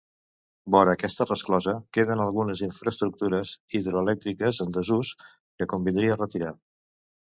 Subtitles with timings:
[0.75, 5.17] Vora aquesta resclosa queden algunes infraestructures hidroelèctriques en desús,
[5.57, 6.61] que convindria retirar.